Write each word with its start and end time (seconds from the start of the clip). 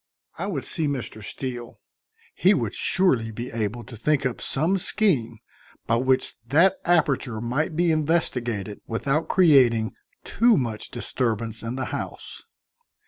I 0.39 0.47
would 0.47 0.63
see 0.63 0.87
Mr. 0.87 1.23
Steele; 1.23 1.79
he 2.33 2.55
would 2.55 2.73
surely 2.73 3.29
be 3.29 3.51
able 3.51 3.83
to 3.83 3.95
think 3.95 4.25
up 4.25 4.41
some 4.41 4.79
scheme 4.79 5.37
by 5.85 5.97
which 5.97 6.33
that 6.47 6.77
aperture 6.85 7.39
might 7.39 7.75
be 7.75 7.91
investigated 7.91 8.81
without 8.87 9.27
creating 9.29 9.93
too 10.23 10.57
much 10.57 10.89
disturbance 10.89 11.61
in 11.61 11.75
the 11.75 11.85
house. 11.93 12.45